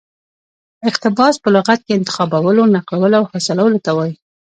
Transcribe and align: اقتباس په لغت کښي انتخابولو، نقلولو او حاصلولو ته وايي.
اقتباس 0.89 1.35
په 1.43 1.49
لغت 1.55 1.79
کښي 1.83 1.93
انتخابولو، 1.99 2.71
نقلولو 2.75 3.15
او 3.19 3.25
حاصلولو 3.31 3.83
ته 3.85 3.91
وايي. 3.97 4.13